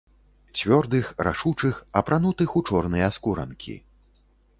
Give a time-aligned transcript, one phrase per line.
[0.59, 3.77] Цвёрдых, рашучых, апранутых у чорныя скуранкі.